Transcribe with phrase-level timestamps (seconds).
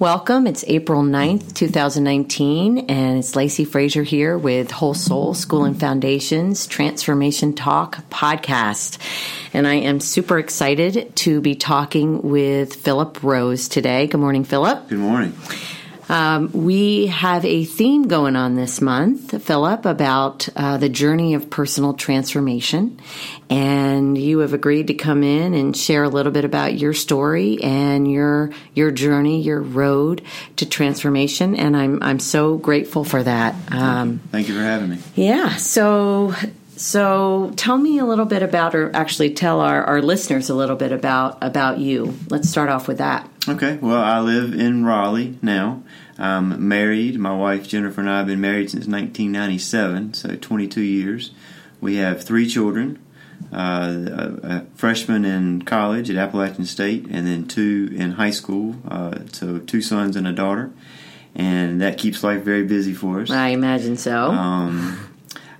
[0.00, 0.46] Welcome.
[0.46, 6.68] It's April 9th, 2019, and it's Lacey Frazier here with Whole Soul School and Foundations
[6.68, 8.98] Transformation Talk podcast.
[9.52, 14.06] And I am super excited to be talking with Philip Rose today.
[14.06, 14.88] Good morning, Philip.
[14.88, 15.32] Good morning.
[16.08, 21.50] Um, we have a theme going on this month, Philip, about uh, the journey of
[21.50, 23.00] personal transformation.
[23.50, 27.62] And you have agreed to come in and share a little bit about your story
[27.62, 30.22] and your your journey, your road
[30.56, 31.56] to transformation.
[31.56, 33.54] And I'm I'm so grateful for that.
[33.70, 34.98] Um, Thank you for having me.
[35.14, 35.56] Yeah.
[35.56, 36.34] So
[36.78, 40.76] so tell me a little bit about, or actually tell our, our listeners a little
[40.76, 42.14] bit about about you.
[42.30, 43.28] Let's start off with that.
[43.48, 43.78] Okay.
[43.78, 45.82] Well, I live in Raleigh now.
[46.18, 47.18] I'm married.
[47.18, 51.30] My wife Jennifer and I have been married since 1997, so 22 years.
[51.80, 52.98] We have three children.
[53.52, 54.06] Uh,
[54.42, 58.76] a, a, freshman in college at Appalachian State, and then two in high school.
[58.86, 60.72] Uh, so two sons and a daughter,
[61.36, 63.30] and that keeps life very busy for us.
[63.30, 64.32] I imagine so.
[64.32, 65.14] Um,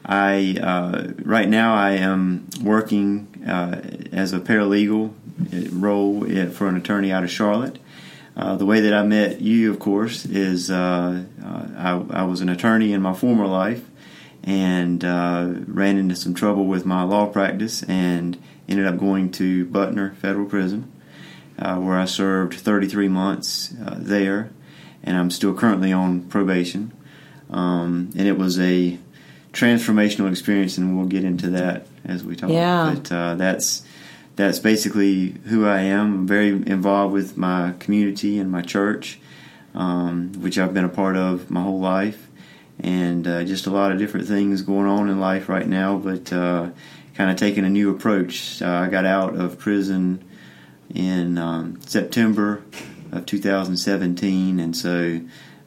[0.04, 3.80] I uh, right now I am working uh,
[4.12, 7.78] as a paralegal uh, role for an attorney out of Charlotte.
[8.38, 12.40] Uh, the way that I met you, of course, is uh, uh, I, I, was
[12.40, 13.84] an attorney in my former life
[14.44, 20.14] and ran into some trouble with my law practice and ended up going to Butner
[20.14, 20.90] Federal Prison,
[21.56, 24.50] where I served 33 months there,
[25.02, 26.92] and I'm still currently on probation.
[27.50, 28.98] Um, and it was a
[29.52, 32.50] transformational experience, and we'll get into that as we talk.
[32.50, 32.94] Yeah.
[32.94, 33.82] But uh, that's
[34.38, 36.14] that's basically who I am.
[36.14, 39.18] I'm very involved with my community and my church,
[39.74, 42.28] um, which I've been a part of my whole life,
[42.78, 45.96] and uh, just a lot of different things going on in life right now.
[45.98, 46.70] But uh,
[47.14, 48.62] kind of taking a new approach.
[48.62, 50.22] Uh, I got out of prison
[50.94, 52.62] in um, September
[53.10, 55.20] of 2017, and so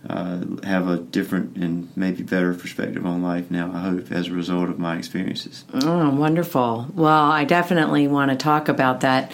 [0.10, 4.32] uh, have a different and maybe better perspective on life now, I hope, as a
[4.32, 5.64] result of my experiences.
[5.74, 6.88] Oh, wonderful.
[6.96, 9.32] Well, I definitely want to talk about that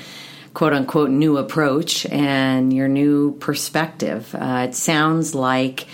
[0.54, 4.34] quote unquote new approach and your new perspective.
[4.36, 5.86] Uh, it sounds like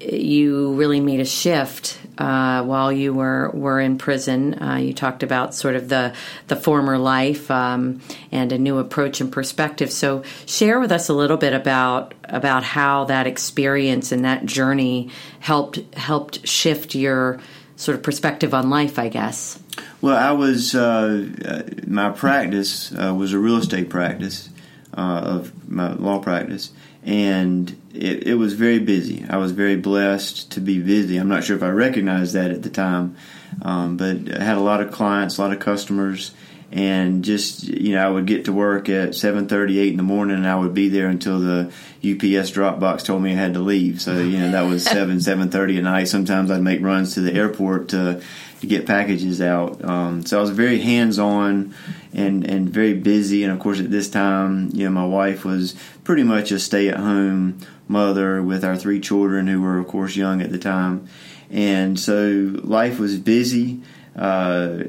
[0.00, 4.60] you really made a shift uh, while you were were in prison.
[4.60, 6.14] Uh, you talked about sort of the
[6.48, 8.00] the former life um,
[8.32, 9.90] and a new approach and perspective.
[9.90, 15.10] So share with us a little bit about about how that experience and that journey
[15.40, 17.40] helped helped shift your
[17.76, 18.98] sort of perspective on life.
[18.98, 19.58] I guess.
[20.00, 24.48] Well, I was uh, my practice uh, was a real estate practice
[24.96, 26.72] uh, of my law practice
[27.04, 29.24] and it, it, was very busy.
[29.28, 31.16] I was very blessed to be busy.
[31.16, 33.16] I'm not sure if I recognized that at the time,
[33.62, 36.32] um, but I had a lot of clients, a lot of customers,
[36.72, 40.36] and just you know I would get to work at 7:30, 8 in the morning,
[40.36, 41.72] and I would be there until the
[42.04, 44.00] UPS drop box told me I had to leave.
[44.00, 46.08] So you know that was 7, 7:30 at night.
[46.08, 48.22] Sometimes I'd make runs to the airport to
[48.60, 49.82] to get packages out.
[49.84, 51.74] Um, so I was very hands on
[52.12, 53.42] and and very busy.
[53.42, 56.88] And of course, at this time, you know, my wife was pretty much a stay
[56.88, 61.08] at home mother with our three children, who were of course young at the time.
[61.50, 63.80] And so life was busy,
[64.14, 64.84] uh,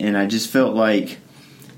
[0.00, 1.18] and I just felt like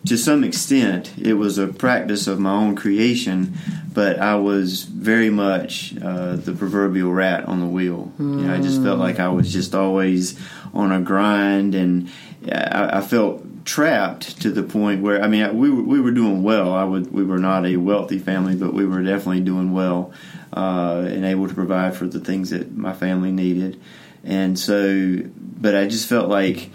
[0.07, 3.55] to some extent, it was a practice of my own creation,
[3.93, 8.13] but I was very much uh, the proverbial rat on the wheel.
[8.19, 8.41] Mm.
[8.41, 10.39] You know, I just felt like I was just always
[10.75, 12.11] on a grind, and
[12.51, 16.43] I, I, felt trapped to the point where I mean, we were, we were doing
[16.43, 16.73] well.
[16.73, 20.13] I would we were not a wealthy family, but we were definitely doing well
[20.53, 23.81] uh, and able to provide for the things that my family needed.
[24.23, 26.71] And so, but I just felt like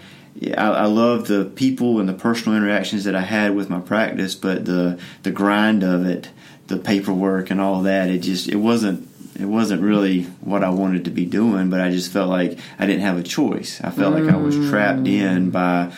[0.56, 4.34] I, I love the people and the personal interactions that I had with my practice,
[4.34, 6.30] but the the grind of it,
[6.68, 11.04] the paperwork and all that, it just it wasn't it wasn't really what I wanted
[11.06, 11.70] to be doing.
[11.70, 13.80] But I just felt like I didn't have a choice.
[13.80, 14.24] I felt mm.
[14.24, 15.92] like I was trapped in by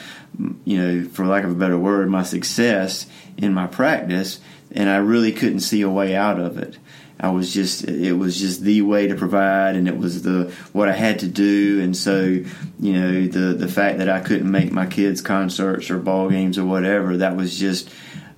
[0.64, 3.06] you know, for lack of a better word, my success
[3.36, 4.40] in my practice,
[4.72, 6.78] and I really couldn't see a way out of it.
[7.22, 10.88] I was just it was just the way to provide, and it was the what
[10.88, 14.72] I had to do, and so you know the the fact that I couldn't make
[14.72, 17.88] my kids concerts or ball games or whatever that was just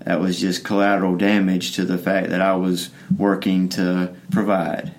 [0.01, 4.95] that was just collateral damage to the fact that I was working to provide,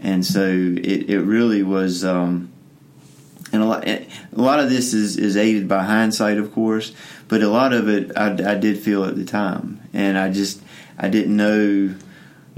[0.00, 2.04] and so it it really was.
[2.04, 2.52] Um,
[3.50, 6.92] and a lot, a lot of this is, is aided by hindsight, of course,
[7.28, 10.60] but a lot of it I, I did feel at the time, and I just
[10.98, 11.94] I didn't know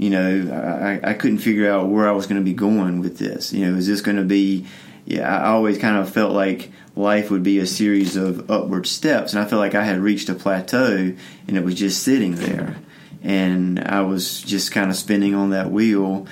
[0.01, 3.19] you know, I, I couldn't figure out where I was going to be going with
[3.19, 3.53] this.
[3.53, 4.65] You know, is this going to be?
[5.05, 9.33] Yeah, I always kind of felt like life would be a series of upward steps,
[9.33, 11.13] and I felt like I had reached a plateau,
[11.47, 12.77] and it was just sitting there.
[13.21, 16.25] and I was just kind of spinning on that wheel,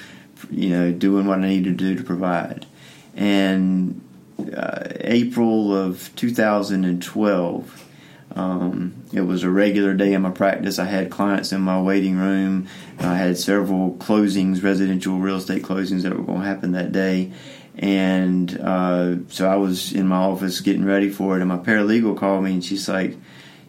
[0.49, 2.65] you know, doing what I needed to do to provide.
[3.15, 4.01] And
[4.51, 7.88] uh, April of 2012.
[8.35, 10.77] Um, it was a regular day in my practice.
[10.79, 12.67] I had clients in my waiting room.
[12.99, 17.31] I had several closings, residential real estate closings that were going to happen that day.
[17.77, 22.17] And uh, so I was in my office getting ready for it, and my paralegal
[22.17, 23.17] called me and she's like,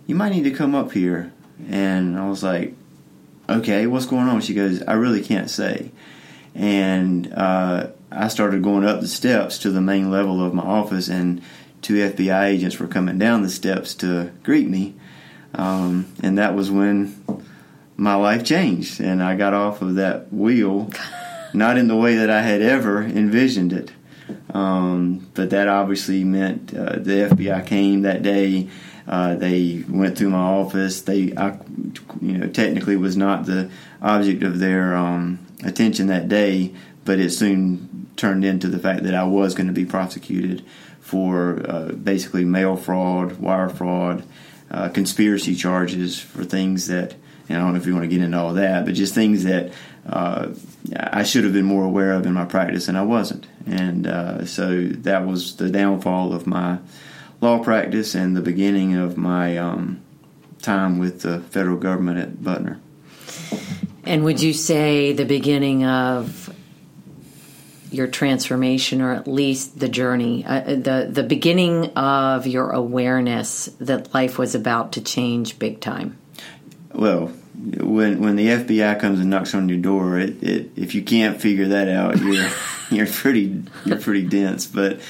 [0.06, 1.32] You might need to come up here.
[1.68, 2.74] And I was like,
[3.48, 4.40] Okay, what's going on?
[4.40, 5.92] She goes, I really can't say.
[6.54, 11.08] And uh, I started going up the steps to the main level of my office,
[11.08, 11.40] and
[11.82, 14.94] two FBI agents were coming down the steps to greet me.
[15.54, 17.44] Um, and that was when
[17.96, 20.90] my life changed, and I got off of that wheel,
[21.54, 23.92] not in the way that I had ever envisioned it.
[24.54, 28.68] Um, but that obviously meant uh, the FBI came that day.
[29.06, 31.02] Uh, they went through my office.
[31.02, 31.58] They, I,
[32.20, 36.72] you know, technically was not the object of their um, attention that day,
[37.04, 40.64] but it soon turned into the fact that I was going to be prosecuted
[41.10, 44.22] for uh, basically mail fraud, wire fraud,
[44.70, 47.16] uh, conspiracy charges for things that,
[47.48, 49.72] I don't know if you want to get into all that, but just things that
[50.06, 50.50] uh,
[50.96, 53.48] I should have been more aware of in my practice, and I wasn't.
[53.66, 56.78] And uh, so that was the downfall of my
[57.40, 60.00] law practice and the beginning of my um,
[60.62, 62.78] time with the federal government at Butner.
[64.04, 66.39] And would you say the beginning of
[67.90, 74.12] your transformation, or at least the journey, uh, the the beginning of your awareness that
[74.14, 76.18] life was about to change big time?
[76.94, 81.02] Well, when when the FBI comes and knocks on your door, it, it if you
[81.02, 82.48] can't figure that out, you're
[82.90, 84.66] you're pretty you're pretty dense.
[84.66, 85.00] But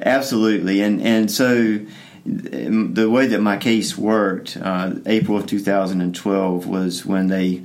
[0.00, 1.80] absolutely, and and so
[2.24, 7.62] the way that my case worked, uh, April of 2012 was when they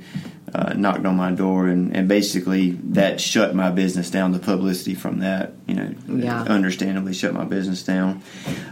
[0.56, 4.32] uh, knocked on my door, and, and basically that shut my business down.
[4.32, 6.44] The publicity from that, you know, yeah.
[6.44, 8.22] understandably shut my business down.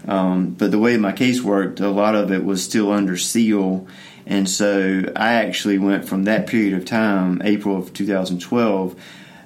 [0.08, 3.86] Um, but the way my case worked, a lot of it was still under seal.
[4.24, 8.98] And so I actually went from that period of time, April of 2012,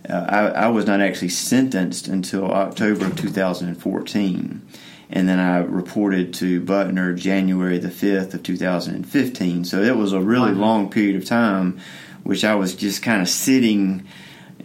[0.08, 4.62] uh, I, I, was not actually sentenced until October of 2014.
[5.10, 9.64] And then I reported to Butner January the 5th of 2015.
[9.64, 10.60] So it was a really wow.
[10.60, 11.80] long period of time
[12.28, 14.06] which I was just kind of sitting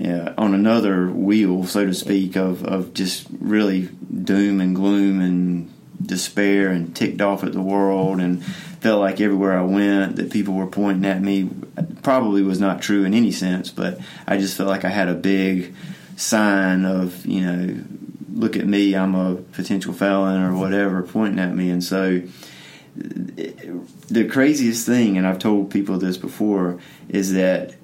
[0.03, 5.73] uh, on another wheel, so to speak, of, of just really doom and gloom and
[6.05, 10.55] despair and ticked off at the world and felt like everywhere I went that people
[10.55, 11.49] were pointing at me
[12.01, 15.15] probably was not true in any sense, but I just felt like I had a
[15.15, 15.73] big
[16.17, 17.81] sign of, you know,
[18.33, 21.69] look at me, I'm a potential felon or whatever pointing at me.
[21.69, 22.23] And so
[24.13, 26.79] the craziest thing, and I've told people this before,
[27.09, 27.75] is that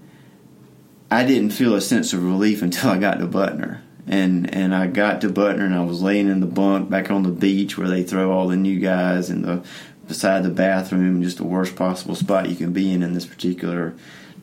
[1.10, 3.82] I didn't feel a sense of relief until I got to Butner.
[4.08, 7.22] And and I got to Butner and I was laying in the bunk back on
[7.22, 9.64] the beach where they throw all the new guys in the
[10.08, 13.94] beside the bathroom, just the worst possible spot you can be in in this particular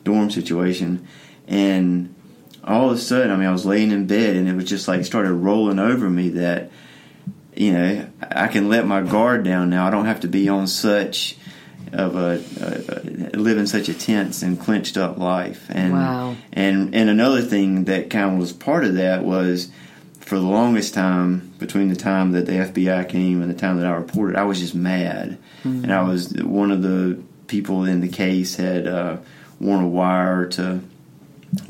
[0.05, 1.05] dorm situation.
[1.47, 2.15] And
[2.63, 4.87] all of a sudden, I mean, I was laying in bed and it was just
[4.87, 6.71] like started rolling over me that
[7.53, 9.87] you know, I can let my guard down now.
[9.87, 11.35] I don't have to be on such
[11.93, 15.65] of a, a, a living such a tense and clenched up life.
[15.69, 16.35] And wow.
[16.53, 19.69] and and another thing that kind of was part of that was
[20.19, 23.85] for the longest time between the time that the FBI came and the time that
[23.85, 25.83] I reported, I was just mad, mm-hmm.
[25.83, 29.17] and I was one of the people in the case had uh,
[29.59, 30.81] worn a wire to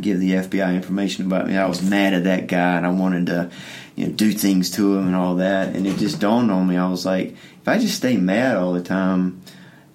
[0.01, 1.55] give the FBI information about me.
[1.55, 3.51] I was mad at that guy, and I wanted to
[3.95, 5.75] you know, do things to him and all that.
[5.75, 6.77] And it just dawned on me.
[6.77, 9.41] I was like, if I just stay mad all the time,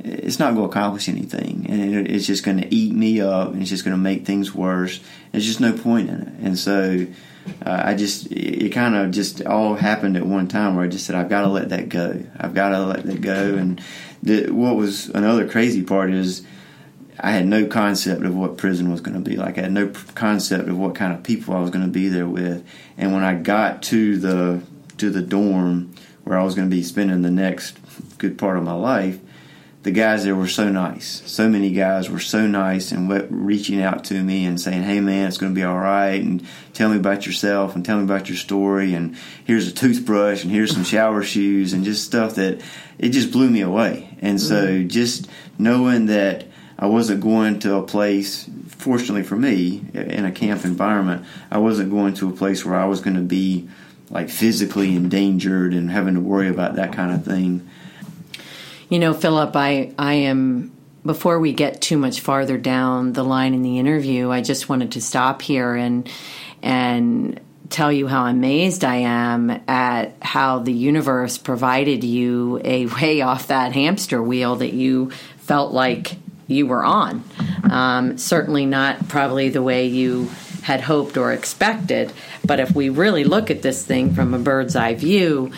[0.04, 3.60] it's not going to accomplish anything, and it's just going to eat me up, and
[3.60, 5.00] it's just going to make things worse.
[5.30, 6.28] There's just no point in it.
[6.42, 7.06] And so,
[7.64, 11.06] uh, I just it, kind of just all happened at one time where I just
[11.06, 12.24] said I've got to let that go.
[12.38, 13.54] I've got to let that go.
[13.54, 13.80] And
[14.22, 16.44] the, what was another crazy part is
[17.18, 19.58] I had no concept of what prison was going to be like.
[19.58, 22.26] I had no concept of what kind of people I was going to be there
[22.26, 22.66] with.
[22.96, 24.62] And when I got to the
[24.98, 25.94] to the dorm
[26.24, 27.78] where I was going to be spending the next
[28.18, 29.18] good part of my life,
[29.82, 31.22] the guys there were so nice.
[31.26, 35.28] So many guys were so nice and reaching out to me and saying, "Hey, man,
[35.28, 38.28] it's going to be all right," and tell me about yourself and tell me about
[38.28, 38.94] your story.
[38.94, 42.60] And here's a toothbrush and here's some shower shoes and just stuff that
[42.98, 44.16] it just blew me away.
[44.20, 44.88] And so mm-hmm.
[44.88, 46.46] just knowing that
[46.78, 51.90] I wasn't going to a place, fortunately for me, in a camp environment, I wasn't
[51.90, 53.68] going to a place where I was going to be
[54.10, 57.68] like physically endangered and having to worry about that kind of thing.
[58.92, 60.70] You know, Philip, I, I am
[61.02, 64.92] before we get too much farther down the line in the interview, I just wanted
[64.92, 66.10] to stop here and
[66.62, 73.22] and tell you how amazed I am at how the universe provided you a way
[73.22, 76.14] off that hamster wheel that you felt like
[76.46, 77.24] you were on.
[77.70, 80.28] Um, certainly not probably the way you
[80.64, 82.12] had hoped or expected,
[82.44, 85.50] but if we really look at this thing from a bird's eye view,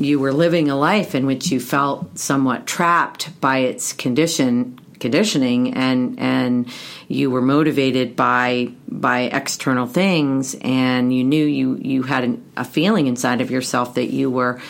[0.00, 5.74] you were living a life in which you felt somewhat trapped by its condition conditioning
[5.74, 6.70] and and
[7.08, 12.64] you were motivated by by external things and you knew you you had an, a
[12.64, 14.60] feeling inside of yourself that you were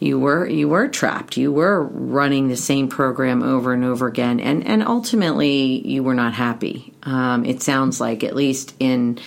[0.00, 1.36] you were you were trapped.
[1.36, 6.14] You were running the same program over and over again and and ultimately you were
[6.14, 6.92] not happy.
[7.04, 9.18] Um, it sounds like at least in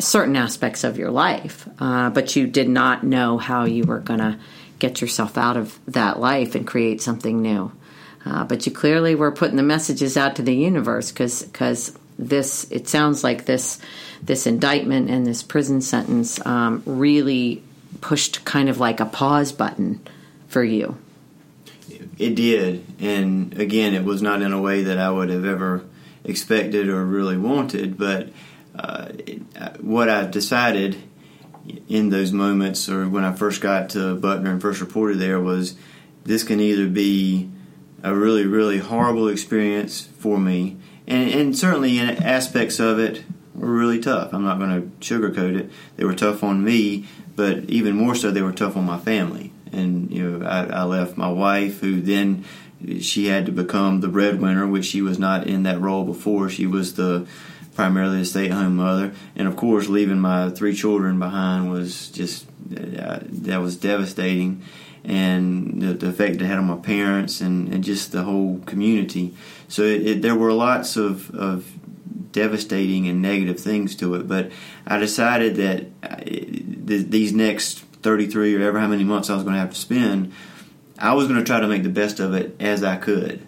[0.00, 4.38] certain aspects of your life uh, but you did not know how you were to
[4.78, 7.70] get yourself out of that life and create something new
[8.26, 12.88] uh, but you clearly were putting the messages out to the universe because this it
[12.88, 13.78] sounds like this
[14.22, 17.62] this indictment and this prison sentence um, really
[18.00, 20.00] pushed kind of like a pause button
[20.48, 20.96] for you.
[22.18, 25.84] It did, and again, it was not in a way that I would have ever
[26.22, 27.98] expected or really wanted.
[27.98, 28.30] But
[28.74, 29.08] uh,
[29.58, 30.96] uh, what I decided
[31.88, 35.76] in those moments, or when I first got to Butner and first reported there, was
[36.24, 37.50] this can either be
[38.02, 40.76] a really, really horrible experience for me.
[41.06, 44.32] And, and certainly in aspects of it were really tough.
[44.32, 45.70] I'm not going to sugarcoat it.
[45.96, 47.06] They were tough on me,
[47.36, 49.52] but even more so, they were tough on my family.
[49.72, 52.44] And you know, I, I left my wife, who then
[53.00, 56.48] she had to become the breadwinner, which she was not in that role before.
[56.50, 57.26] She was the
[57.74, 62.46] primarily a stay-at-home mother, and of course, leaving my three children behind was just
[62.98, 64.62] uh, that was devastating
[65.04, 69.34] and the, the, effect it had on my parents and, and just the whole community.
[69.68, 71.70] So it, it, there were lots of, of
[72.32, 74.50] devastating and negative things to it, but
[74.86, 79.54] I decided that uh, these next 33 or ever how many months I was going
[79.54, 80.32] to have to spend,
[80.98, 83.46] I was going to try to make the best of it as I could.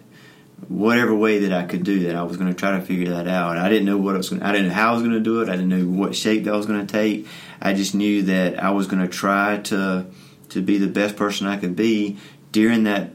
[0.67, 3.27] Whatever way that I could do that, I was going to try to figure that
[3.27, 3.57] out.
[3.57, 4.41] I didn't know what I was going.
[4.41, 5.47] To, I didn't know how I was going to do it.
[5.47, 7.27] I didn't know what shape that was going to take.
[7.61, 10.05] I just knew that I was going to try to
[10.49, 12.17] to be the best person I could be
[12.51, 13.11] during that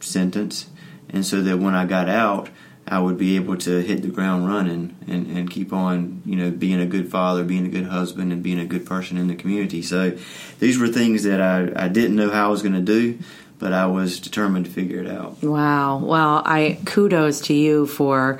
[0.00, 0.68] sentence,
[1.08, 2.48] and so that when I got out,
[2.88, 6.50] I would be able to hit the ground running and, and keep on, you know,
[6.52, 9.34] being a good father, being a good husband, and being a good person in the
[9.34, 9.82] community.
[9.82, 10.16] So
[10.60, 13.18] these were things that I, I didn't know how I was going to do,
[13.58, 15.42] but I was determined to figure it out.
[15.42, 15.98] Wow.
[15.98, 18.38] Well, I kudos to you for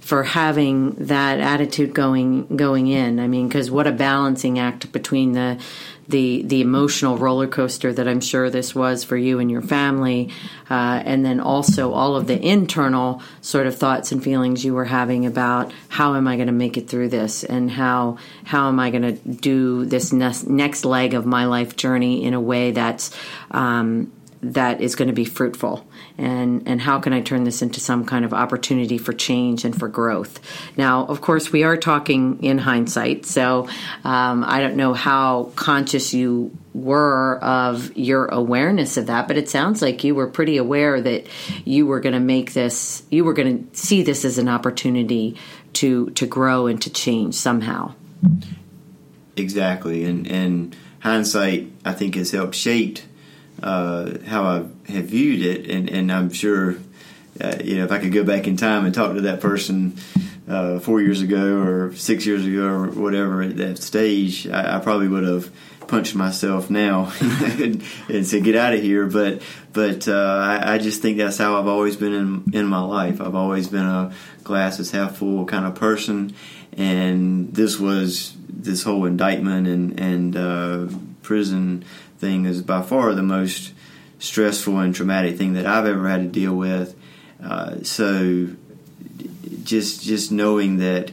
[0.00, 3.20] for having that attitude going going in.
[3.20, 5.60] I mean, because what a balancing act between the
[6.08, 10.30] the the emotional roller coaster that I'm sure this was for you and your family,
[10.68, 14.84] uh, and then also all of the internal sort of thoughts and feelings you were
[14.84, 18.80] having about how am I going to make it through this, and how how am
[18.80, 22.72] I going to do this next, next leg of my life journey in a way
[22.72, 23.16] that's
[23.52, 24.10] um,
[24.42, 25.86] that is going to be fruitful.
[26.18, 29.76] And and how can I turn this into some kind of opportunity for change and
[29.76, 30.40] for growth?
[30.76, 33.68] Now of course we are talking in hindsight so
[34.04, 39.48] um, I don't know how conscious you were of your awareness of that but it
[39.48, 41.26] sounds like you were pretty aware that
[41.64, 45.36] you were going to make this you were going to see this as an opportunity
[45.74, 47.94] to to grow and to change somehow.
[49.36, 52.98] Exactly and and hindsight I think has helped shape
[53.62, 56.76] uh, how I have viewed it, and, and I'm sure
[57.40, 59.96] uh, you know if I could go back in time and talk to that person
[60.48, 64.80] uh, four years ago or six years ago or whatever at that stage, I, I
[64.80, 65.50] probably would have
[65.86, 69.06] punched myself now and, and said get out of here.
[69.06, 69.42] But
[69.72, 73.20] but uh, I, I, just think that's how I've always been in in my life.
[73.20, 76.34] I've always been a glasses half full kind of person,
[76.76, 80.86] and this was this whole indictment and and uh,
[81.22, 81.84] prison
[82.22, 83.74] thing is by far the most
[84.18, 86.96] stressful and traumatic thing that I've ever had to deal with.
[87.44, 88.48] Uh, so
[89.64, 91.12] just just knowing that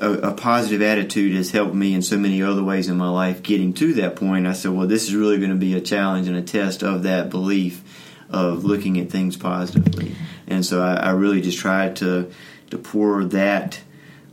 [0.00, 3.42] a, a, positive attitude has helped me in so many other ways in my life
[3.42, 4.46] getting to that point.
[4.46, 7.02] I said, well, this is really going to be a challenge and a test of
[7.02, 7.82] that belief
[8.30, 10.14] of looking at things positively.
[10.46, 12.32] And so I, I really just tried to
[12.70, 13.80] to pour that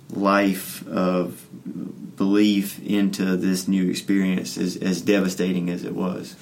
[0.09, 1.44] life of
[2.17, 6.36] belief into this new experience as, as devastating as it was.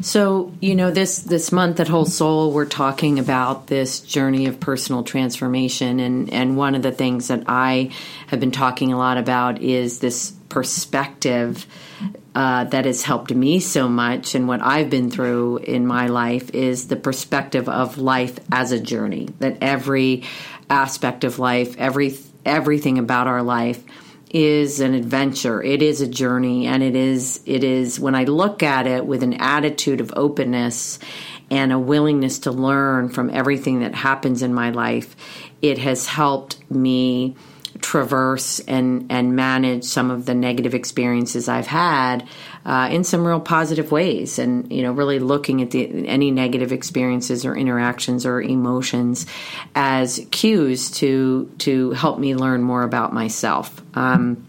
[0.00, 4.58] So, you know, this this month at Whole Soul, we're talking about this journey of
[4.58, 7.90] personal transformation, and and one of the things that I
[8.28, 11.66] have been talking a lot about is this perspective
[12.34, 16.50] uh, that has helped me so much and what I've been through in my life
[16.54, 19.28] is the perspective of life as a journey.
[19.38, 20.24] That every
[20.70, 23.82] aspect of life, every everything about our life
[24.32, 25.62] is an adventure.
[25.62, 29.22] It is a journey, and it is it is when I look at it with
[29.22, 30.98] an attitude of openness
[31.50, 35.14] and a willingness to learn from everything that happens in my life.
[35.60, 37.36] It has helped me
[37.80, 42.26] traverse and and manage some of the negative experiences I've had
[42.64, 46.72] uh, in some real positive ways, and you know, really looking at the any negative
[46.72, 49.26] experiences or interactions or emotions
[49.74, 53.82] as cues to to help me learn more about myself.
[53.96, 54.46] Um,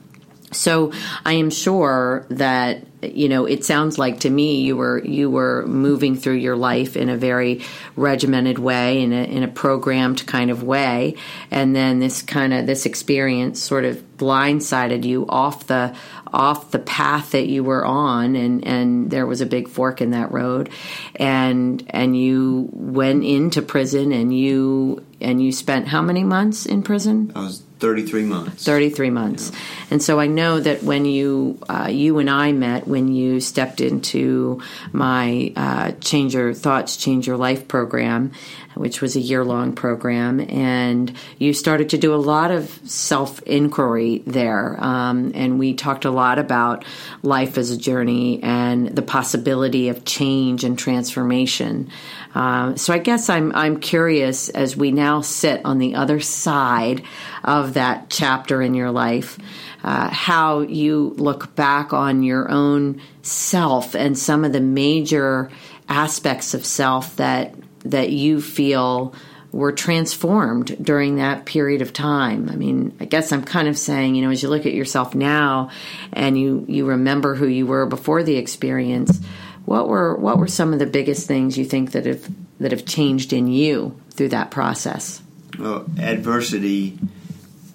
[0.52, 0.92] so
[1.26, 5.66] I am sure that you know it sounds like to me you were you were
[5.68, 7.62] moving through your life in a very
[7.96, 11.16] regimented way in a in a programmed kind of way.
[11.52, 15.96] And then this kind of this experience sort of blindsided you off the
[16.32, 20.12] off the path that you were on and and there was a big fork in
[20.12, 20.70] that road.
[21.16, 26.84] And and you went into prison and you and you spent how many months in
[26.84, 27.32] prison?
[27.36, 29.60] I was 33 months 33 months yeah.
[29.92, 33.82] and so I know that when you uh, you and I met when you stepped
[33.82, 34.62] into
[34.94, 38.32] my uh, change your thoughts change your life program
[38.76, 40.40] which was a year long program.
[40.40, 44.78] And you started to do a lot of self inquiry there.
[44.84, 46.86] Um, and we talked a lot about
[47.22, 51.90] life as a journey and the possibility of change and transformation.
[52.36, 57.04] Uh, so I guess I'm I'm curious as we now sit on the other side
[57.44, 59.38] of that chapter in your life,
[59.84, 65.52] uh, how you look back on your own self and some of the major
[65.90, 67.54] aspects of self that
[67.86, 69.14] that you feel
[69.54, 72.50] were transformed during that period of time.
[72.50, 75.14] I mean, I guess I'm kind of saying, you know, as you look at yourself
[75.14, 75.70] now
[76.12, 79.22] and you you remember who you were before the experience,
[79.66, 82.28] what were what were some of the biggest things you think that have
[82.60, 85.22] that have changed in you through that process?
[85.60, 86.98] Well, adversity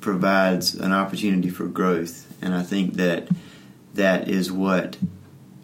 [0.01, 3.29] provides an opportunity for growth, and I think that
[3.95, 4.97] that is what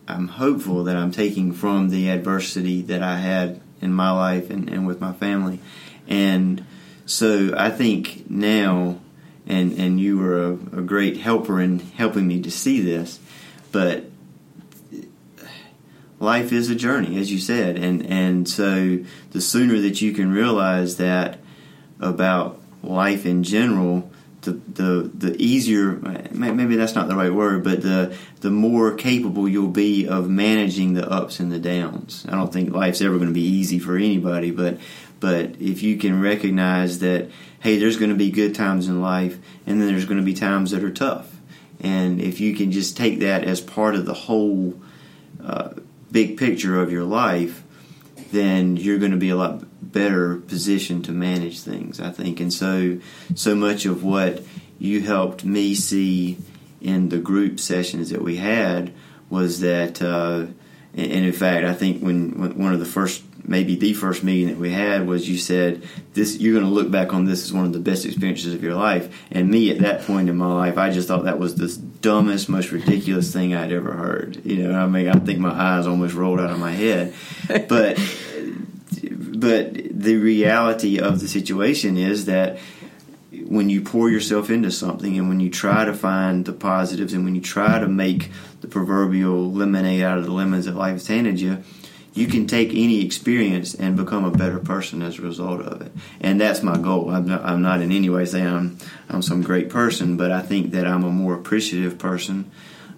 [0.06, 4.68] I'm hopeful that I'm taking from the adversity that I had in my life and,
[4.68, 5.60] and with my family.
[6.08, 6.64] And
[7.06, 8.98] so I think now,
[9.46, 13.20] and, and you were a, a great helper in helping me to see this,
[13.70, 14.04] but
[16.18, 18.98] life is a journey, as you said, and and so
[19.32, 21.38] the sooner that you can realize that
[22.00, 24.10] about life in general,
[24.44, 25.92] the the the easier
[26.30, 30.94] maybe that's not the right word, but the the more capable you'll be of managing
[30.94, 32.24] the ups and the downs.
[32.28, 34.78] I don't think life's ever going to be easy for anybody, but
[35.20, 37.30] but if you can recognize that
[37.60, 40.34] hey, there's going to be good times in life, and then there's going to be
[40.34, 41.34] times that are tough,
[41.80, 44.80] and if you can just take that as part of the whole
[45.42, 45.70] uh,
[46.10, 47.63] big picture of your life,
[48.32, 52.40] then you're going to be a lot better positioned to manage things, I think.
[52.40, 52.98] And so,
[53.34, 54.42] so much of what
[54.78, 56.38] you helped me see
[56.80, 58.92] in the group sessions that we had
[59.30, 60.46] was that, uh,
[60.94, 64.48] and in fact, I think when, when, one of the first, maybe the first meeting
[64.48, 65.82] that we had was you said
[66.14, 68.62] this, you're going to look back on this as one of the best experiences of
[68.62, 69.24] your life.
[69.30, 71.68] And me at that point in my life, I just thought that was the
[72.00, 74.44] dumbest, most ridiculous thing I'd ever heard.
[74.44, 77.14] You know, I mean, I think my eyes almost rolled out of my head,
[77.68, 77.98] but
[79.36, 82.58] but the reality of the situation is that
[83.46, 87.24] when you pour yourself into something and when you try to find the positives and
[87.24, 88.30] when you try to make
[88.60, 91.62] the proverbial lemonade out of the lemons that life has handed you,
[92.14, 95.92] you can take any experience and become a better person as a result of it.
[96.20, 97.10] And that's my goal.
[97.10, 100.40] I'm not, I'm not in any way saying I'm, I'm some great person, but I
[100.40, 102.50] think that I'm a more appreciative person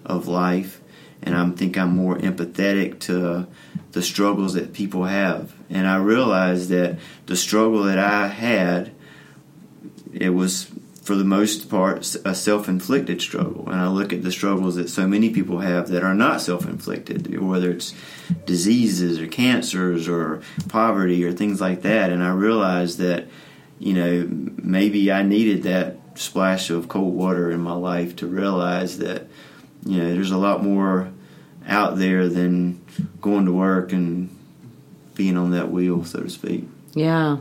[0.05, 0.79] of life
[1.23, 3.47] and I think I'm more empathetic to
[3.91, 5.53] the struggles that people have.
[5.69, 8.91] And I realize that the struggle that I had,
[10.13, 10.69] it was
[11.07, 13.63] for the most part a self-inflicted struggle.
[13.69, 17.39] And I look at the struggles that so many people have that are not self-inflicted,
[17.39, 17.93] whether it's
[18.45, 22.11] diseases or cancers or poverty or things like that.
[22.11, 23.27] And I realized that,
[23.79, 28.97] you know, maybe I needed that splash of cold water in my life to realize
[28.97, 29.27] that
[29.85, 31.09] you know, there's a lot more
[31.65, 32.83] out there than
[33.21, 34.29] going to work and
[35.15, 36.65] being on that wheel, so to speak.
[36.93, 37.37] Yeah.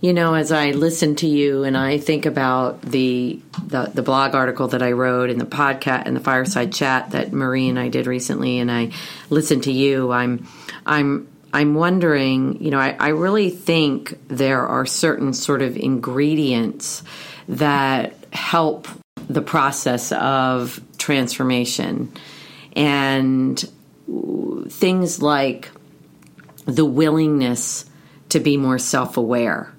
[0.00, 4.34] You know, as I listen to you and I think about the, the, the blog
[4.34, 7.88] article that I wrote and the podcast and the fireside chat that Marie and I
[7.88, 8.92] did recently, and I
[9.28, 10.46] listen to you, I'm
[10.86, 17.02] I'm I'm wondering, you know, I, I really think there are certain sort of ingredients
[17.48, 18.88] that help
[19.28, 22.10] the process of transformation.
[22.74, 23.68] and
[24.68, 25.70] things like
[26.64, 27.84] the willingness
[28.28, 29.72] to be more self aware.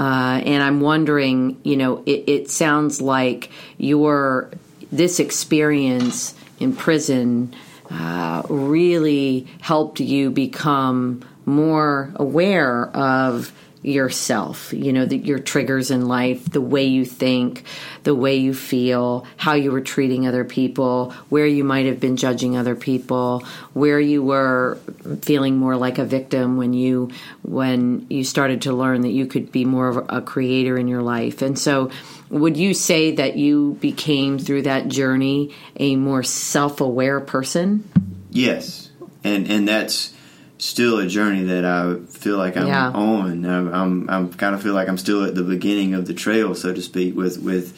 [0.00, 4.50] Uh, and I'm wondering, you know, it, it sounds like your
[4.90, 7.54] this experience in prison
[7.90, 13.52] uh, really helped you become more aware of
[13.82, 17.64] yourself, you know, the, your triggers in life, the way you think,
[18.02, 22.16] the way you feel, how you were treating other people, where you might have been
[22.16, 23.40] judging other people,
[23.72, 24.78] where you were
[25.22, 27.10] feeling more like a victim when you
[27.42, 31.02] when you started to learn that you could be more of a creator in your
[31.02, 31.40] life.
[31.40, 31.90] And so
[32.28, 37.88] would you say that you became through that journey a more self-aware person?
[38.30, 38.90] Yes.
[39.24, 40.12] And and that's
[40.60, 42.90] still a journey that I feel like I'm yeah.
[42.90, 43.44] on.
[43.44, 46.54] I'm, I'm, I'm kind of feel like I'm still at the beginning of the trail,
[46.54, 47.76] so to speak, with with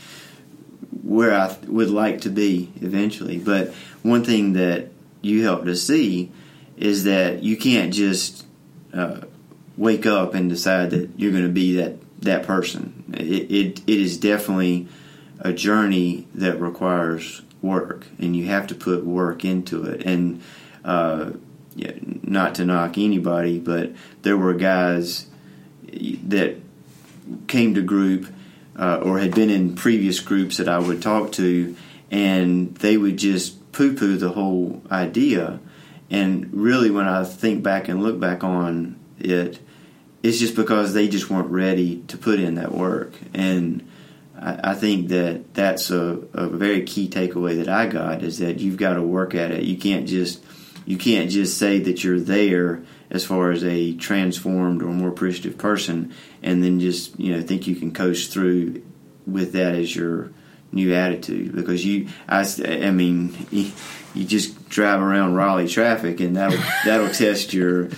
[1.03, 3.38] where I would like to be eventually.
[3.38, 4.88] But one thing that
[5.21, 6.31] you helped us see
[6.77, 8.45] is that you can't just
[8.92, 9.23] uh,
[9.77, 13.05] wake up and decide that you're going to be that that person.
[13.14, 14.88] It, it it is definitely
[15.40, 20.05] a journey that requires work, and you have to put work into it.
[20.05, 20.42] And
[20.85, 21.33] uh,
[21.74, 25.26] yeah, not to knock anybody, but there were guys
[25.92, 26.56] that
[27.46, 28.26] came to group
[28.76, 31.76] uh, or had been in previous groups that I would talk to,
[32.11, 35.61] and they would just poo poo the whole idea.
[36.11, 39.58] And really, when I think back and look back on it,
[40.22, 43.14] it's just because they just weren't ready to put in that work.
[43.35, 43.88] And
[44.38, 48.76] I, think that that's a, a very key takeaway that I got is that you've
[48.76, 49.62] got to work at it.
[49.62, 50.42] You can't just
[50.85, 55.59] you can't just say that you're there as far as a transformed or more appreciative
[55.59, 58.83] person and then just you know think you can coast through
[59.27, 60.31] with that as your
[60.73, 61.55] new attitude.
[61.55, 67.53] Because you I, I mean you, just drive around Raleigh traffic and that'll that'll test
[67.55, 67.90] your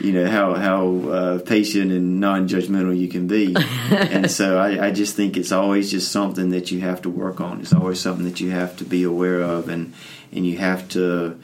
[0.00, 3.54] you know how how uh, patient and non-judgmental you can be.
[3.92, 7.40] And so I, I just think it's always just something that you have to work
[7.40, 7.60] on.
[7.60, 9.94] It's always something that you have to be aware of and
[10.32, 11.38] and you have to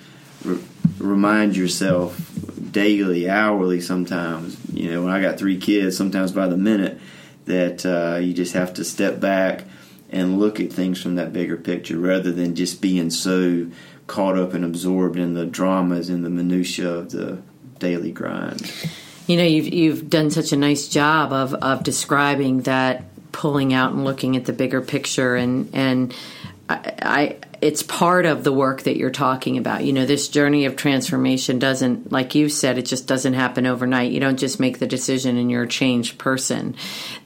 [0.44, 0.62] re-
[0.98, 2.20] remind yourself
[2.70, 4.56] daily, hourly, sometimes.
[4.72, 7.00] You know, when I got three kids, sometimes by the minute,
[7.46, 9.64] that uh, you just have to step back
[10.10, 13.66] and look at things from that bigger picture rather than just being so
[14.06, 17.42] caught up and absorbed in the dramas and the minutia of the
[17.78, 18.72] daily grind.
[19.26, 23.92] You know, you've you've done such a nice job of of describing that pulling out
[23.92, 26.14] and looking at the bigger picture and and
[26.68, 29.84] I, I it's part of the work that you're talking about.
[29.84, 34.12] You know, this journey of transformation doesn't, like you said, it just doesn't happen overnight.
[34.12, 36.76] You don't just make the decision and you're a changed person.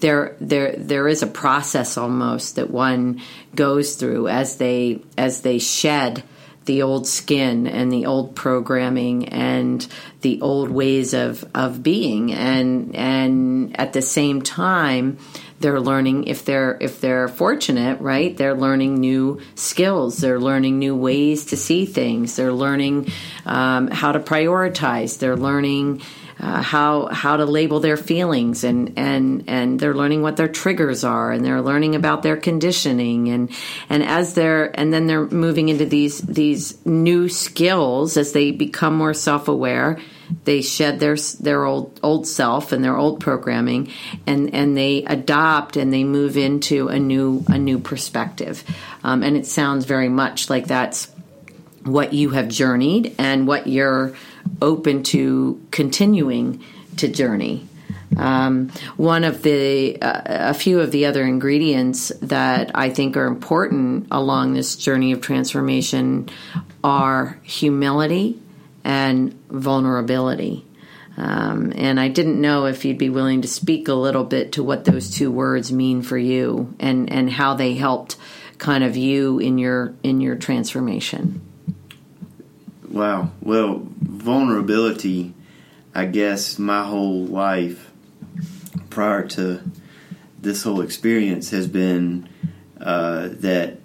[0.00, 3.20] There, there, there is a process almost that one
[3.54, 6.22] goes through as they, as they shed
[6.64, 9.86] the old skin and the old programming and
[10.20, 12.32] the old ways of, of being.
[12.32, 15.18] And, and at the same time,
[15.62, 20.18] they're learning if they're if they're fortunate right they're learning new skills.
[20.18, 22.36] They're learning new ways to see things.
[22.36, 23.08] They're learning
[23.46, 25.18] um, how to prioritize.
[25.18, 26.02] They're learning
[26.40, 31.04] uh, how how to label their feelings and and and they're learning what their triggers
[31.04, 33.50] are and they're learning about their conditioning and
[33.88, 38.96] and as they're and then they're moving into these these new skills as they become
[38.96, 40.00] more self-aware
[40.44, 43.90] they shed their their old old self and their old programming
[44.26, 48.64] and and they adopt and they move into a new a new perspective.
[49.04, 51.10] Um, and it sounds very much like that's
[51.84, 54.14] what you have journeyed and what you're
[54.60, 56.62] open to continuing
[56.96, 57.68] to journey.
[58.16, 63.26] Um, one of the uh, a few of the other ingredients that I think are
[63.26, 66.28] important along this journey of transformation
[66.84, 68.38] are humility
[68.84, 70.66] and vulnerability.
[71.16, 74.64] Um, and I didn't know if you'd be willing to speak a little bit to
[74.64, 78.16] what those two words mean for you and, and how they helped
[78.58, 81.40] kind of you in your in your transformation.
[82.88, 83.32] Wow.
[83.40, 85.34] Well, vulnerability,
[85.94, 87.90] I guess my whole life
[88.88, 89.60] prior to
[90.38, 92.28] this whole experience has been
[92.80, 93.78] uh, that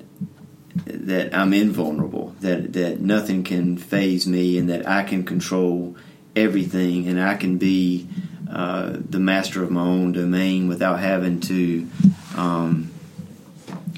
[0.85, 5.95] that I'm invulnerable, that that nothing can phase me, and that I can control
[6.35, 8.07] everything, and I can be
[8.49, 11.87] uh, the master of my own domain without having to,
[12.35, 12.91] um,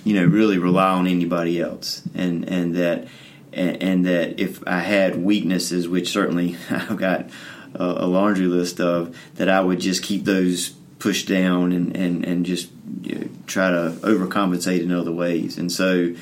[0.03, 3.07] you know, really rely on anybody else, and and that
[3.53, 7.29] and, and, that if I had weaknesses, which certainly I've got
[7.75, 12.25] a, a laundry list of, that I would just keep those pushed down and and
[12.25, 12.69] and just
[13.01, 16.15] you know, try to overcompensate in other ways, and so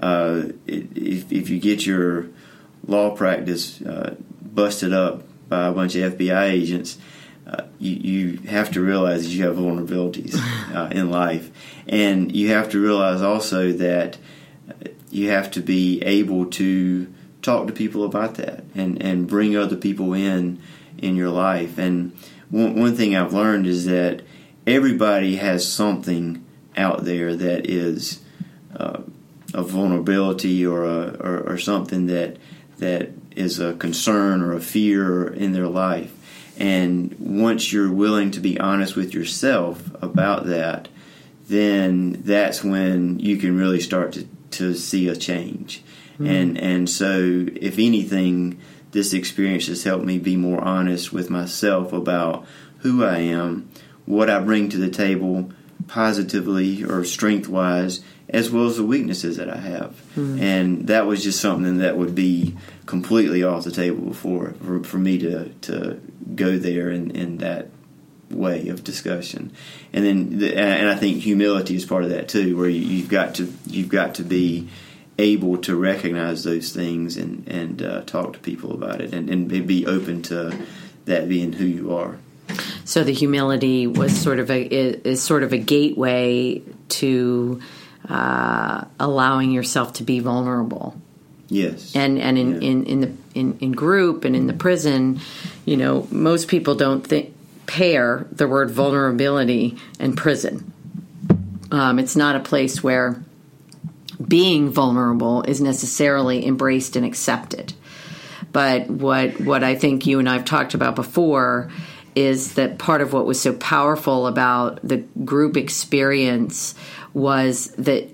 [0.00, 2.28] uh, if, if you get your
[2.86, 6.98] law practice uh, busted up by a bunch of FBI agents,
[7.46, 10.34] uh, you, you have to realize that you have vulnerabilities
[10.74, 11.50] uh, in life.
[11.88, 14.18] And you have to realize also that
[15.10, 19.76] you have to be able to talk to people about that and, and bring other
[19.76, 20.60] people in
[20.98, 21.78] in your life.
[21.78, 22.16] And
[22.48, 24.22] one, one thing I've learned is that
[24.66, 26.44] everybody has something
[26.76, 28.22] out there that is
[28.76, 29.02] uh,
[29.54, 32.36] a vulnerability or, a, or, or something that
[32.78, 36.12] that is a concern or a fear in their life.
[36.58, 40.88] And once you're willing to be honest with yourself about that,
[41.48, 45.82] then that's when you can really start to, to see a change.
[46.14, 46.26] Mm-hmm.
[46.26, 48.60] And and so if anything,
[48.90, 52.46] this experience has helped me be more honest with myself about
[52.78, 53.70] who I am,
[54.04, 55.50] what I bring to the table
[55.86, 59.90] positively or strength wise, as well as the weaknesses that I have.
[60.16, 60.42] Mm-hmm.
[60.42, 64.98] And that was just something that would be completely off the table before for, for
[64.98, 66.00] me to, to
[66.34, 67.68] go there in, in that
[68.30, 69.52] way of discussion.
[69.92, 73.08] And then, the, and I think humility is part of that too, where you, have
[73.08, 74.68] got to you've got to be
[75.18, 79.66] able to recognize those things and and uh, talk to people about it, and, and
[79.66, 80.58] be open to
[81.04, 82.18] that being who you are.
[82.84, 87.60] So the humility was sort of a is sort of a gateway to
[88.08, 90.96] uh, allowing yourself to be vulnerable.
[91.48, 91.94] Yes.
[91.94, 92.70] And and in, yeah.
[92.70, 95.20] in, in the in, in group and in the prison,
[95.64, 97.34] you know, most people don't think
[97.66, 100.72] pair the word vulnerability and prison.
[101.70, 103.22] Um, it's not a place where
[104.26, 107.72] being vulnerable is necessarily embraced and accepted.
[108.52, 111.70] But what what I think you and I've talked about before
[112.14, 116.74] is that part of what was so powerful about the group experience
[117.14, 118.08] was that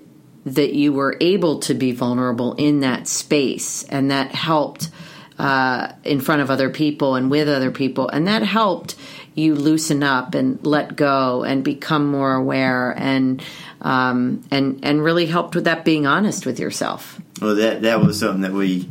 [0.45, 4.89] that you were able to be vulnerable in that space and that helped
[5.37, 8.95] uh, in front of other people and with other people and that helped
[9.35, 13.43] you loosen up and let go and become more aware and
[13.81, 17.19] um, and and really helped with that being honest with yourself.
[17.41, 18.89] Well that that was something that we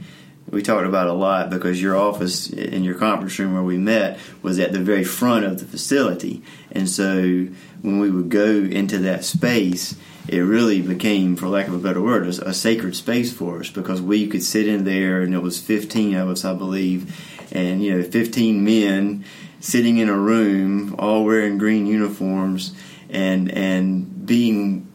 [0.50, 4.18] we talked about a lot because your office in your conference room where we met
[4.42, 6.42] was at the very front of the facility.
[6.72, 7.46] And so
[7.82, 9.96] when we would go into that space,
[10.28, 14.02] it really became, for lack of a better word, a, sacred space for us because
[14.02, 17.96] we could sit in there and it was 15 of us, I believe, and, you
[17.96, 19.24] know, 15 men
[19.60, 22.74] sitting in a room all wearing green uniforms
[23.10, 24.87] and, and being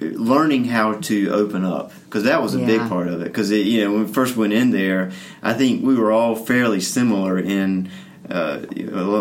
[0.00, 2.66] learning how to open up because that was a yeah.
[2.66, 3.24] big part of it.
[3.24, 6.80] Because you know, when we first went in there, I think we were all fairly
[6.80, 7.90] similar in.
[8.28, 8.58] Uh,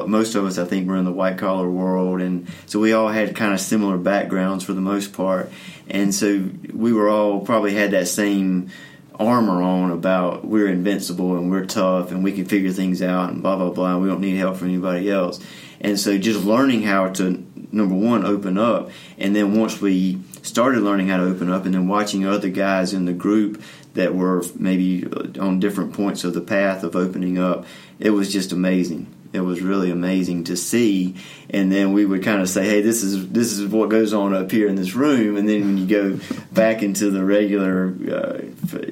[0.08, 3.10] most of us, I think, were in the white collar world, and so we all
[3.10, 5.52] had kind of similar backgrounds for the most part,
[5.88, 8.72] and so we were all probably had that same
[9.20, 13.44] armor on about we're invincible and we're tough and we can figure things out and
[13.44, 13.94] blah blah blah.
[13.94, 15.40] And we don't need help from anybody else,
[15.80, 20.81] and so just learning how to number one open up, and then once we started
[20.81, 23.62] learning how to open up, and then watching other guys in the group
[23.93, 25.05] that were maybe
[25.39, 27.65] on different points of the path of opening up,
[27.99, 29.08] it was just amazing.
[29.34, 31.15] It was really amazing to see,
[31.49, 34.34] and then we would kind of say, "Hey, this is this is what goes on
[34.34, 36.19] up here in this room." And then when you go
[36.53, 38.41] back into the regular, uh,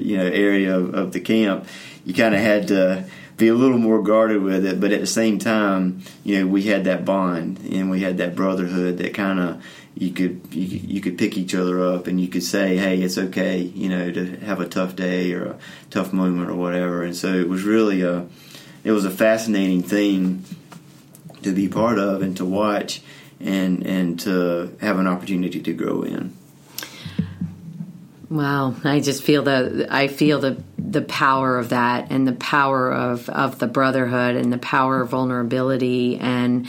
[0.02, 1.66] you know, area of, of the camp,
[2.04, 3.06] you kind of had to
[3.38, 4.80] be a little more guarded with it.
[4.80, 8.36] But at the same time, you know, we had that bond and we had that
[8.36, 9.64] brotherhood that kind of
[9.96, 13.18] you could you, you could pick each other up and you could say, "Hey, it's
[13.18, 15.58] okay," you know, to have a tough day or a
[15.90, 17.04] tough moment or whatever.
[17.04, 18.26] And so it was really a
[18.84, 20.44] it was a fascinating thing
[21.44, 23.02] to be part of and to watch
[23.40, 26.36] and and to have an opportunity to grow in.
[28.30, 32.92] Wow, I just feel the I feel the the power of that and the power
[32.92, 36.68] of of the brotherhood and the power of vulnerability and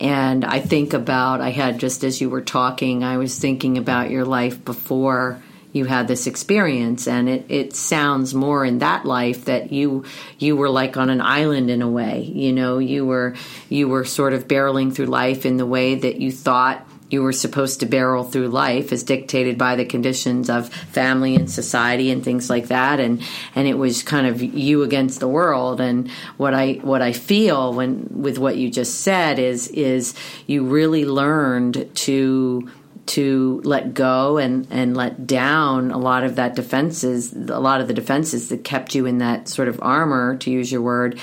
[0.00, 4.10] and I think about, I had just as you were talking, I was thinking about
[4.10, 7.06] your life before you had this experience.
[7.06, 10.04] And it, it sounds more in that life that you
[10.38, 12.22] you were like on an island in a way.
[12.22, 13.36] You know you were
[13.68, 17.32] you were sort of barreling through life in the way that you thought you were
[17.32, 22.24] supposed to barrel through life as dictated by the conditions of family and society and
[22.24, 23.00] things like that.
[23.00, 23.22] And
[23.54, 25.80] and it was kind of you against the world.
[25.80, 30.14] And what I what I feel when with what you just said is is
[30.46, 32.70] you really learned to
[33.10, 37.88] to let go and, and let down a lot of that defenses, a lot of
[37.88, 41.18] the defenses that kept you in that sort of armor, to use your word,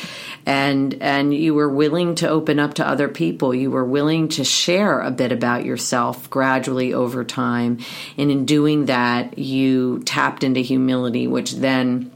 [0.46, 3.56] and and you were willing to open up to other people.
[3.56, 7.80] You were willing to share a bit about yourself gradually over time,
[8.18, 12.12] and in doing that, you tapped into humility, which then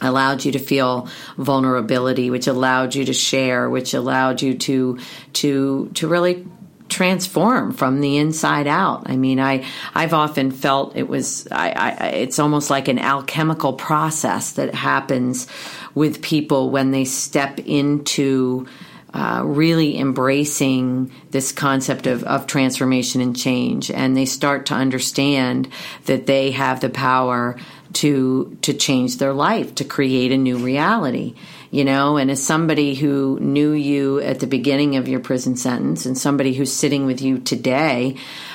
[0.00, 4.98] allowed you to feel vulnerability which allowed you to share which allowed you to
[5.32, 6.44] to to really
[6.94, 9.10] transform from the inside out.
[9.10, 13.72] I mean, I I've often felt it was I, I, it's almost like an alchemical
[13.72, 15.48] process that happens
[15.94, 18.66] with people when they step into
[19.12, 25.68] uh, really embracing this concept of, of transformation and change, and they start to understand
[26.06, 27.56] that they have the power
[27.94, 31.34] to to change their life, to create a new reality
[31.74, 36.06] you know, and as somebody who knew you at the beginning of your prison sentence
[36.06, 38.14] and somebody who's sitting with you today,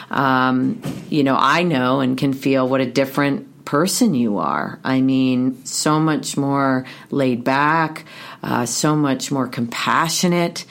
[0.09, 4.79] um, you know, I know and can feel what a different person you are.
[4.85, 8.05] I mean, so much more laid back,
[8.41, 10.63] uh, so much more compassionate,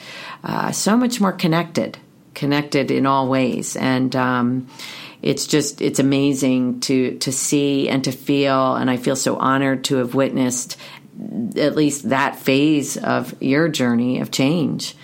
[0.43, 1.99] uh, so much more connected,
[2.33, 3.75] connected in all ways.
[3.75, 4.67] And, um,
[5.21, 9.83] it's just it's amazing to to see and to feel and I feel so honored
[9.85, 10.77] to have witnessed
[11.57, 14.95] at least that phase of your journey of change.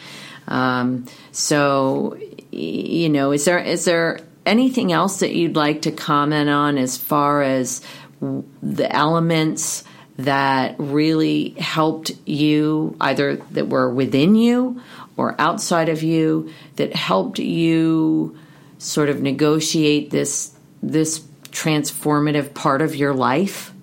[0.48, 2.18] Um, so,
[2.52, 6.98] you know, is there is there anything else that you'd like to comment on as
[6.98, 7.82] far as
[8.22, 9.84] the elements
[10.18, 14.82] that really helped you, either that were within you
[15.18, 18.38] or outside of you, that helped you
[18.78, 20.52] sort of negotiate this
[20.82, 21.20] this
[21.52, 23.74] transformative part of your life?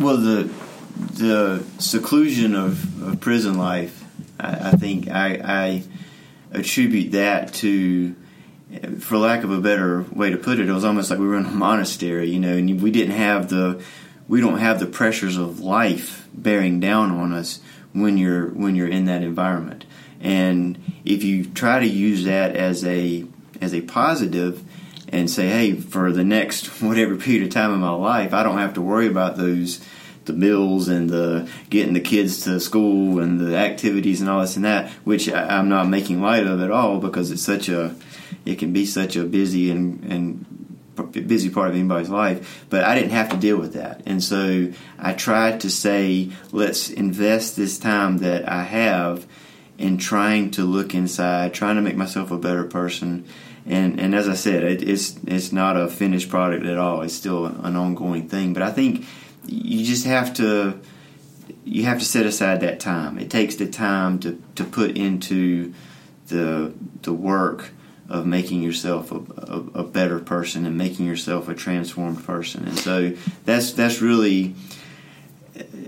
[0.00, 0.50] Well, the
[0.96, 4.04] the seclusion of, of prison life,
[4.38, 5.82] I, I think I, I,
[6.52, 8.14] attribute that to,
[9.00, 11.36] for lack of a better way to put it, it was almost like we were
[11.36, 13.82] in a monastery, you know, and we didn't have the
[14.26, 17.60] we don't have the pressures of life bearing down on us
[17.92, 19.84] when you're when you're in that environment.
[20.20, 23.24] And if you try to use that as a
[23.60, 24.62] as a positive,
[25.14, 28.58] and say, hey, for the next whatever period of time in my life, I don't
[28.58, 29.80] have to worry about those
[30.24, 34.56] the bills and the getting the kids to school and the activities and all this
[34.56, 37.94] and that, which I, am not making light of at all because it's such a
[38.46, 40.46] it can be such a busy and and
[41.26, 44.02] busy part of anybody's life, but I didn't have to deal with that.
[44.06, 49.26] And so I tried to say, let's invest this time that I have
[49.78, 53.24] in trying to look inside, trying to make myself a better person,
[53.66, 57.02] and and as I said, it, it's it's not a finished product at all.
[57.02, 58.52] It's still an ongoing thing.
[58.52, 59.06] But I think
[59.46, 60.80] you just have to
[61.64, 63.18] you have to set aside that time.
[63.18, 65.72] It takes the time to, to put into
[66.28, 67.70] the the work
[68.08, 72.64] of making yourself a, a, a, better person and making yourself a transformed person.
[72.68, 74.54] And so that's that's really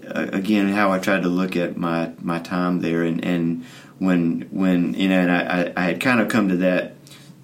[0.07, 3.02] again how I tried to look at my my time there.
[3.02, 3.64] And, and
[3.98, 6.94] when when you know, and I, I had kind of come to that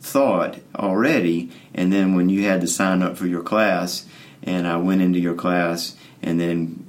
[0.01, 1.51] thought already.
[1.75, 4.07] And then when you had to sign up for your class,
[4.43, 6.87] and I went into your class, and then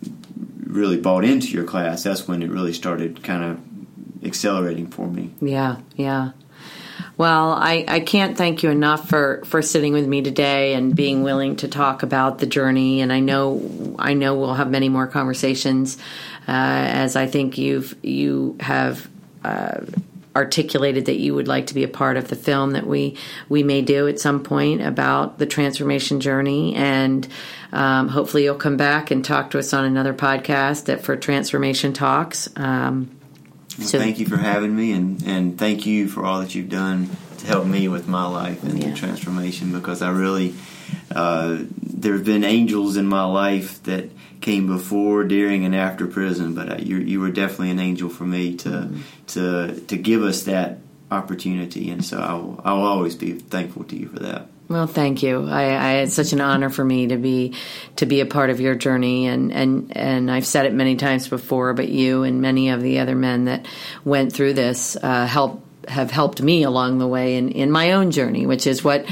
[0.66, 5.34] really bought into your class, that's when it really started kind of accelerating for me.
[5.42, 6.32] Yeah, yeah.
[7.16, 11.22] Well, I, I can't thank you enough for, for sitting with me today and being
[11.22, 13.02] willing to talk about the journey.
[13.02, 15.98] And I know I know we'll have many more conversations,
[16.48, 19.08] uh, as I think you've you have
[19.44, 19.82] uh,
[20.36, 23.18] articulated that you would like to be a part of the film that we
[23.50, 27.28] we may do at some point about the transformation journey and
[27.72, 31.94] um, hopefully you'll come back and talk to us on another podcast that for transformation
[31.94, 33.12] talks um,
[33.80, 37.10] so thank you for having me and, and thank you for all that you've done
[37.40, 38.90] to help me with my life and yeah.
[38.90, 40.56] the transformation because I really
[41.14, 44.10] uh, there have been angels in my life that
[44.42, 46.54] came before, during, and after prison.
[46.54, 49.02] But uh, you you were definitely an angel for me to mm-hmm.
[49.28, 53.86] to to give us that opportunity, and so I will, I will always be thankful
[53.86, 54.48] to you for that.
[54.74, 55.48] Well, thank you.
[55.48, 57.54] I, I, it's such an honor for me to be
[57.98, 61.28] to be a part of your journey, and and and I've said it many times
[61.28, 63.68] before, but you and many of the other men that
[64.04, 68.10] went through this uh, help have helped me along the way in in my own
[68.10, 69.06] journey, which is what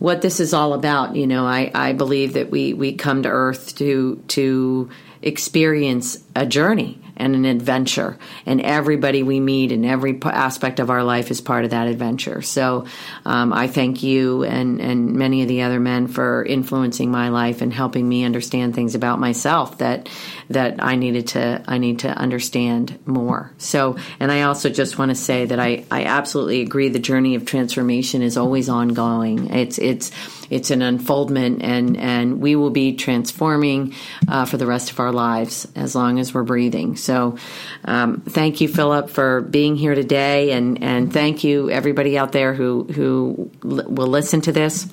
[0.00, 1.14] what this is all about.
[1.14, 4.90] You know, I, I believe that we, we come to Earth to to
[5.22, 8.18] experience a journey and an adventure.
[8.46, 12.42] And everybody we meet and every aspect of our life is part of that adventure.
[12.42, 12.86] So
[13.24, 17.62] um, I thank you and, and many of the other men for influencing my life
[17.62, 20.08] and helping me understand things about myself that
[20.50, 23.52] that I needed to I need to understand more.
[23.58, 27.34] So and I also just want to say that I, I absolutely agree the journey
[27.34, 29.50] of transformation is always ongoing.
[29.50, 30.10] It's it's
[30.50, 33.94] it's an unfoldment and and we will be transforming
[34.28, 36.96] uh, for the rest of our lives as long as we're breathing.
[36.96, 37.38] So,
[37.84, 42.54] um, thank you, Philip, for being here today, and and thank you everybody out there
[42.54, 44.86] who who l- will listen to this.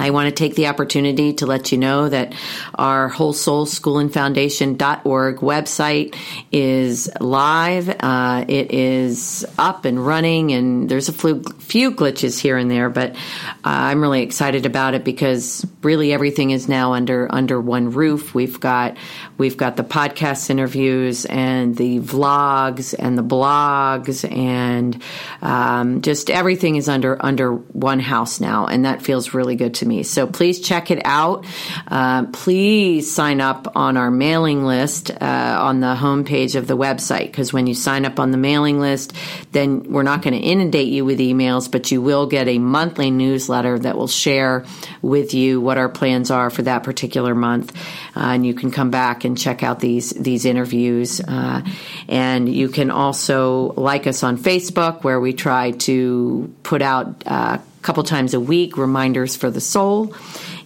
[0.00, 2.34] I want to take the opportunity to let you know that
[2.74, 6.16] our Whole Soul School and Foundation.org website
[6.50, 7.88] is live.
[8.00, 13.12] Uh, it is up and running, and there's a few glitches here and there, but
[13.12, 13.16] uh,
[13.64, 18.34] I'm really excited about it because really everything is now under under one roof.
[18.34, 18.96] We've got
[19.38, 25.00] we've got the podcast interviews and the vlogs and the blogs and
[25.42, 29.86] um, just everything is under under one house now, and that feels really good to
[29.86, 29.89] me.
[30.02, 31.44] So please check it out.
[31.88, 37.26] Uh, please sign up on our mailing list uh, on the homepage of the website
[37.26, 39.12] because when you sign up on the mailing list,
[39.52, 43.10] then we're not going to inundate you with emails, but you will get a monthly
[43.10, 44.64] newsletter that will share
[45.02, 47.76] with you what our plans are for that particular month.
[48.16, 51.20] Uh, and you can come back and check out these these interviews.
[51.20, 51.62] Uh,
[52.08, 57.58] and you can also like us on Facebook, where we try to put out uh,
[57.82, 60.14] couple times a week, reminders for the soul.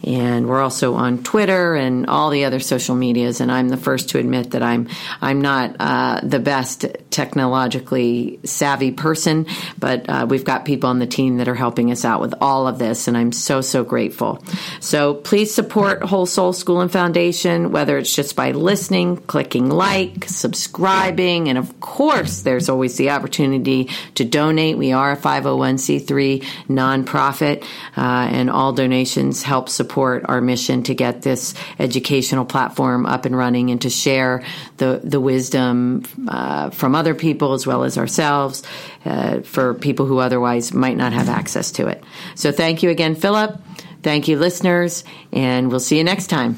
[0.07, 3.41] And we're also on Twitter and all the other social medias.
[3.41, 4.89] And I'm the first to admit that I'm
[5.21, 9.47] I'm not uh, the best technologically savvy person,
[9.79, 12.67] but uh, we've got people on the team that are helping us out with all
[12.67, 14.45] of this, and I'm so so grateful.
[14.81, 20.25] So please support Whole Soul School and Foundation, whether it's just by listening, clicking like,
[20.27, 24.77] subscribing, and of course, there's always the opportunity to donate.
[24.77, 27.63] We are a 501c3 nonprofit,
[27.97, 33.27] uh, and all donations help support support our mission to get this educational platform up
[33.27, 34.43] and running and to share
[34.79, 38.65] the, the wisdom uh, from other people as well as ourselves
[39.05, 42.03] uh, for people who otherwise might not have access to it.
[42.35, 43.57] So thank you again, Philip.
[44.03, 46.57] Thank you, listeners, and we'll see you next time.